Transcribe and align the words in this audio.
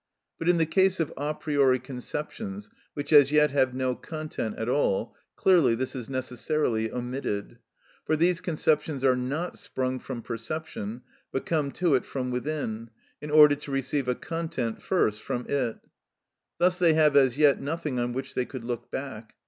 But 0.39 0.49
in 0.49 0.57
the 0.57 0.65
case 0.65 0.99
of 0.99 1.13
a 1.15 1.35
priori 1.35 1.77
conceptions 1.77 2.71
which 2.95 3.13
as 3.13 3.31
yet 3.31 3.51
have 3.51 3.75
no 3.75 3.93
content 3.93 4.55
at 4.57 4.67
all, 4.67 5.15
clearly 5.35 5.75
this 5.75 5.95
is 5.95 6.09
necessarily 6.09 6.91
omitted. 6.91 7.59
For 8.05 8.15
these 8.15 8.41
conceptions 8.41 9.03
are 9.03 9.15
not 9.15 9.59
sprung 9.59 9.99
from 9.99 10.23
perception, 10.23 11.03
but 11.31 11.45
come 11.45 11.69
to 11.73 11.93
it 11.93 12.03
from 12.05 12.31
within, 12.31 12.89
in 13.21 13.29
order 13.29 13.53
to 13.57 13.71
receive 13.71 14.07
a 14.07 14.15
content 14.15 14.81
first 14.81 15.21
from 15.21 15.45
it. 15.47 15.77
Thus 16.57 16.79
they 16.79 16.95
have 16.95 17.15
as 17.15 17.37
yet 17.37 17.61
nothing 17.61 17.99
on 17.99 18.11
which 18.11 18.33
they 18.33 18.45
could 18.45 18.63
look 18.63 18.89
back. 18.89 19.35